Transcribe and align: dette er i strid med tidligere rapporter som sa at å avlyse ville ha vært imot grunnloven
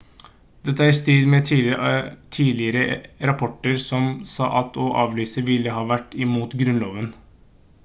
dette 0.67 0.85
er 0.85 0.93
i 0.93 0.93
strid 0.99 1.27
med 1.33 1.51
tidligere 2.37 2.97
rapporter 3.31 3.77
som 3.85 4.09
sa 4.33 4.49
at 4.63 4.81
å 4.87 4.89
avlyse 5.05 5.47
ville 5.53 5.77
ha 5.79 5.87
vært 5.95 6.19
imot 6.27 6.61
grunnloven 6.63 7.15